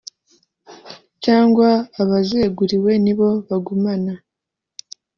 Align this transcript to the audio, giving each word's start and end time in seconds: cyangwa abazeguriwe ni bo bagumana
cyangwa 1.23 1.69
abazeguriwe 2.01 2.91
ni 3.03 3.13
bo 3.17 3.29
bagumana 3.47 4.13